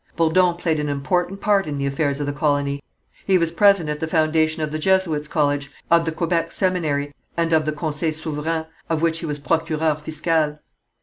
[0.15, 2.81] Bourdon played an important part in the affairs of the colony.
[3.23, 7.53] He was present at the foundation of the Jesuits' college, of the Quebec seminary, and
[7.53, 10.57] of the Conseil Souverain, of which he was procureur fiscal.